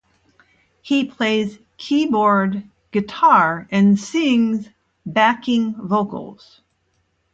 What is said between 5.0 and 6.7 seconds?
backing vocals.